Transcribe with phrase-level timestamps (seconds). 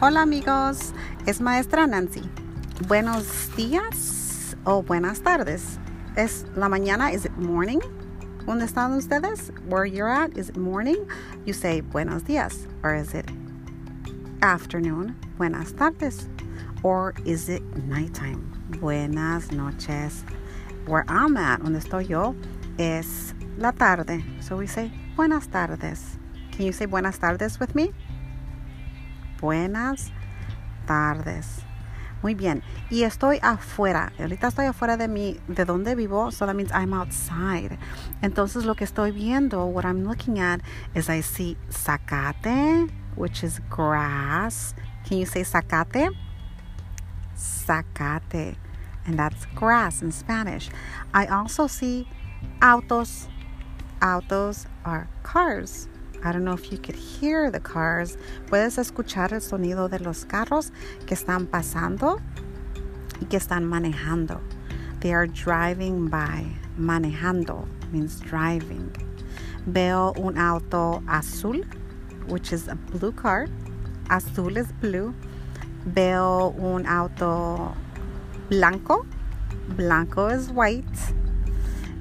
[0.00, 0.92] Hola amigos,
[1.26, 2.22] es maestra Nancy.
[2.86, 5.80] Buenos días o buenas tardes.
[6.14, 7.80] Es la mañana, is it morning?
[8.46, 9.50] ¿Dónde están ustedes?
[9.68, 11.04] Where you're at, is it morning?
[11.46, 12.68] You say buenos días.
[12.84, 13.28] Or is it
[14.40, 15.16] afternoon?
[15.36, 16.28] Buenas tardes.
[16.84, 18.52] Or is it nighttime?
[18.80, 20.22] Buenas noches.
[20.86, 22.36] Where I'm at, donde estoy yo,
[22.78, 24.22] es la tarde.
[24.42, 26.18] So we say buenas tardes.
[26.52, 27.92] Can you say buenas tardes with me?
[29.40, 30.10] Buenas
[30.86, 31.64] tardes.
[32.22, 32.62] Muy bien.
[32.90, 34.12] Y estoy afuera.
[34.18, 36.32] Ahorita estoy afuera de mi, de donde vivo.
[36.32, 37.78] So that means I'm outside.
[38.22, 40.60] Entonces lo que estoy viendo, what I'm looking at,
[40.94, 44.74] is I see zacate, which is grass.
[45.06, 46.10] Can you say zacate?
[47.36, 48.56] Zacate.
[49.06, 50.70] And that's grass in Spanish.
[51.14, 52.08] I also see
[52.60, 53.28] autos.
[54.02, 55.88] Autos are cars.
[56.24, 58.16] I don't know if you could hear the cars.
[58.46, 60.72] Puedes escuchar el sonido de los carros
[61.06, 62.20] que están pasando
[63.20, 64.40] y que están manejando.
[65.00, 66.46] They are driving by.
[66.78, 68.90] Manejando means driving.
[69.66, 71.62] Veo un auto azul,
[72.26, 73.46] which is a blue car.
[74.10, 75.14] Azul is blue.
[75.84, 77.74] Veo un auto
[78.48, 79.06] blanco.
[79.76, 80.84] Blanco is white.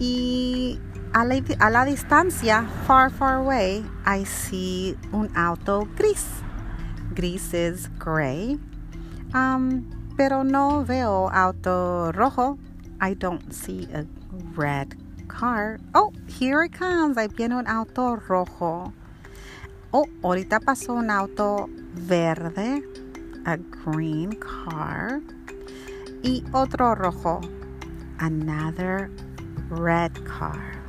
[0.00, 0.78] Y
[1.12, 6.24] a la, distancia, far, far away, I see un auto gris.
[7.14, 8.58] Gris is gray.
[9.34, 12.58] Um, pero no veo auto rojo.
[13.00, 14.06] I don't see a
[14.54, 15.78] red car.
[15.94, 17.16] Oh, here it comes.
[17.16, 18.92] Ahí viene un auto rojo.
[19.92, 22.82] Oh, ahorita pasó un auto verde.
[23.46, 25.20] A green car.
[26.22, 27.40] Y otro rojo.
[28.20, 29.10] Another
[29.70, 30.79] red car.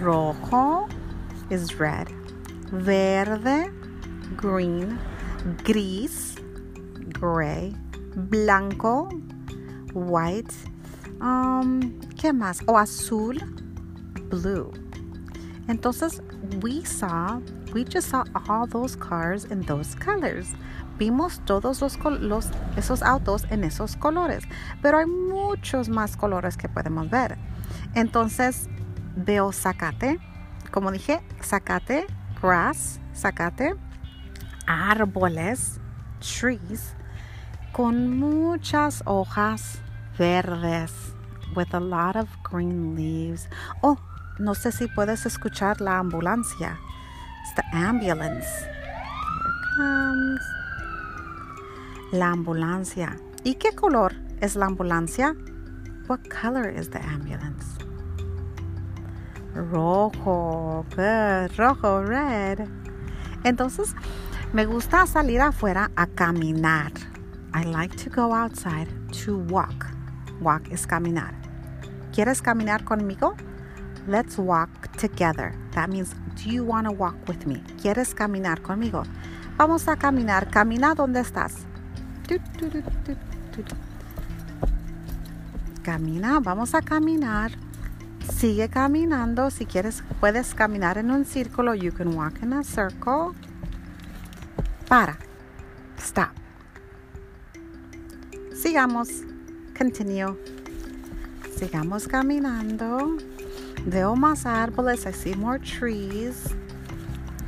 [0.00, 0.88] Rojo
[1.50, 2.08] is red.
[2.70, 3.70] Verde,
[4.36, 4.98] green.
[5.64, 6.36] Gris,
[7.12, 7.74] gray.
[8.14, 9.08] Blanco,
[9.92, 10.54] white.
[11.20, 12.62] Um, ¿Qué más?
[12.66, 13.38] O azul,
[14.28, 14.72] blue.
[15.68, 16.20] Entonces,
[16.62, 17.40] we saw,
[17.72, 20.54] we just saw all those cars in those colors.
[20.98, 24.44] Vimos todos los, los, esos autos en esos colores,
[24.82, 27.38] pero hay muchos más colores que podemos ver.
[27.94, 28.68] Entonces,
[29.16, 30.18] veo zacate,
[30.70, 32.06] como dije, zacate,
[32.40, 33.74] grass, zacate,
[34.66, 35.80] árboles,
[36.20, 36.94] trees,
[37.72, 39.80] con muchas hojas
[40.18, 40.92] verdes,
[41.54, 43.48] with a lot of green leaves.
[43.82, 43.98] Oh,
[44.38, 46.78] no sé si puedes escuchar la ambulancia.
[47.42, 48.46] It's the ambulance.
[48.46, 50.40] Here comes.
[52.12, 53.16] La ambulancia.
[53.44, 55.34] ¿Y qué color es la ambulancia?
[56.08, 57.81] What color is the ambulance?
[59.54, 62.68] Rojo, good, rojo, red.
[63.44, 63.94] Entonces,
[64.52, 66.92] me gusta salir afuera a caminar.
[67.54, 68.88] I like to go outside
[69.24, 69.86] to walk.
[70.40, 71.34] Walk es caminar.
[72.12, 73.34] ¿Quieres caminar conmigo?
[74.06, 75.54] Let's walk together.
[75.72, 77.62] That means, do you want to walk with me?
[77.80, 79.04] ¿Quieres caminar conmigo?
[79.56, 80.50] Vamos a caminar.
[80.50, 81.66] Camina donde estás.
[85.82, 87.52] Camina, vamos a caminar.
[88.28, 89.50] Sigue caminando.
[89.50, 91.74] Si quieres, puedes caminar en un círculo.
[91.74, 93.34] You can walk in a circle.
[94.88, 95.18] Para.
[95.98, 96.30] Stop.
[98.54, 99.08] Sigamos.
[99.76, 100.36] Continue.
[101.56, 103.18] Sigamos caminando.
[103.86, 105.06] Veo más árboles.
[105.06, 106.54] I see more trees.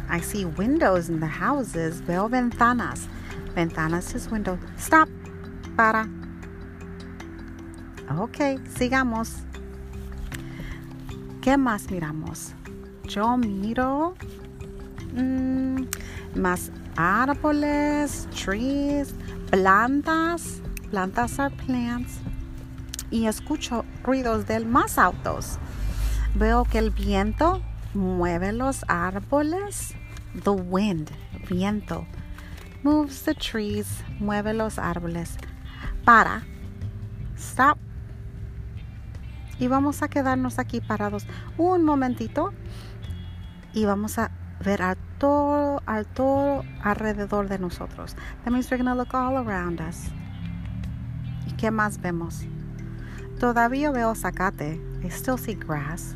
[0.09, 2.01] I see windows in the houses.
[2.01, 3.09] Veo ventanas.
[3.55, 4.59] Ventanas is window.
[4.77, 5.09] Stop.
[5.77, 6.09] Para.
[8.19, 9.45] Ok, sigamos.
[11.45, 12.55] ¿Qué más miramos?
[13.07, 14.15] Yo miro
[15.13, 15.83] mmm,
[16.35, 19.15] más árboles, trees,
[19.51, 22.15] plantas, plantas are plants
[23.11, 25.59] y escucho ruidos de más autos.
[26.35, 27.61] Veo que el viento
[27.93, 29.93] mueve los árboles.
[30.45, 31.11] The wind,
[31.51, 32.07] viento,
[32.83, 35.37] moves the trees, mueve los árboles.
[36.07, 36.43] Para.
[37.37, 37.84] Stop
[39.59, 42.53] y vamos a quedarnos aquí parados un momentito
[43.73, 44.31] y vamos a
[44.65, 48.17] ver a todo, a todo alrededor de nosotros.
[48.45, 50.11] That means we're going to look all around us.
[51.47, 52.45] ¿Y qué más vemos?
[53.39, 54.81] Todavía veo zacate.
[55.03, 56.15] I still see grass.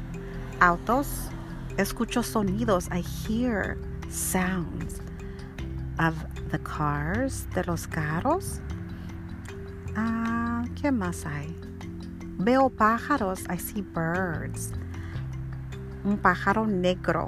[0.60, 1.30] Autos.
[1.76, 2.88] Escucho sonidos.
[2.90, 3.76] I hear
[4.08, 5.00] sounds
[5.98, 6.14] of
[6.50, 8.60] the cars, de los carros.
[9.96, 11.67] Ah, ¿qué más hay?
[12.38, 13.40] Veo pájaros.
[13.50, 14.72] I see birds.
[16.04, 17.26] Un pájaro negro.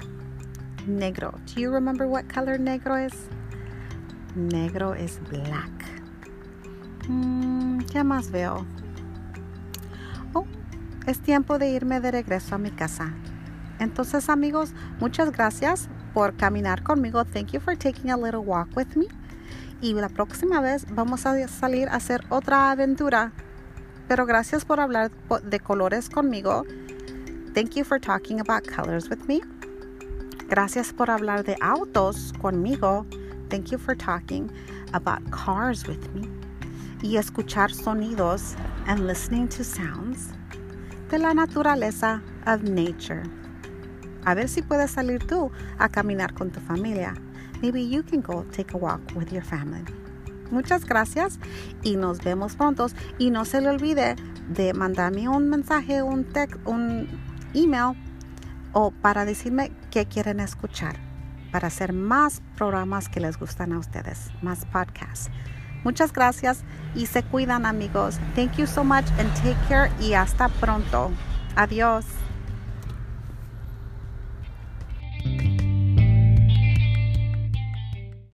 [0.87, 1.33] Negro.
[1.53, 3.13] Do you remember what color negro is?
[4.35, 5.69] Negro es black.
[7.09, 8.65] Mm, ¿Qué más veo?
[10.33, 10.45] Oh,
[11.05, 13.13] es tiempo de irme de regreso a mi casa.
[13.79, 17.25] Entonces amigos, muchas gracias por caminar conmigo.
[17.25, 19.07] Thank you for taking a little walk with me.
[19.81, 23.33] Y la próxima vez vamos a salir a hacer otra aventura.
[24.11, 25.09] Pero gracias por hablar
[25.41, 26.65] de colores conmigo.
[27.53, 29.39] Thank you for talking about colors with me.
[30.49, 33.05] Gracias por hablar de autos conmigo.
[33.47, 34.51] Thank you for talking
[34.91, 36.27] about cars with me.
[37.01, 40.33] Y escuchar sonidos and listening to sounds
[41.09, 43.23] de la naturaleza of nature.
[44.25, 45.49] A ver si puedes salir tú
[45.79, 47.13] a caminar con tu familia.
[47.61, 49.85] Maybe you can go take a walk with your family.
[50.51, 51.39] Muchas gracias
[51.81, 52.87] y nos vemos pronto.
[53.17, 54.15] Y no se le olvide
[54.49, 57.07] de mandarme un mensaje, un text, un
[57.53, 57.95] email
[58.73, 61.11] o para decirme qué quieren escuchar
[61.51, 65.29] para hacer más programas que les gustan a ustedes, más podcasts.
[65.83, 66.63] Muchas gracias
[66.95, 68.19] y se cuidan amigos.
[68.35, 71.11] Thank you so much and take care y hasta pronto.
[71.55, 72.05] Adiós.